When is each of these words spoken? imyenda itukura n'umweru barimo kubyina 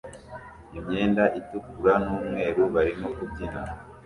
imyenda 0.77 1.23
itukura 1.39 1.93
n'umweru 2.05 2.61
barimo 2.73 3.07
kubyina 3.15 3.61